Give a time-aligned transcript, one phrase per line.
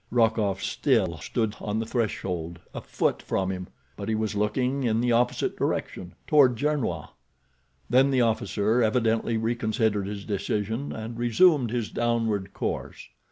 [0.09, 4.99] Rokoff still stood on the threshold a foot from him, but he was looking in
[4.99, 7.09] the opposite direction, toward Gernois.
[7.87, 13.09] Then the officer evidently reconsidered his decision, and resumed his downward course.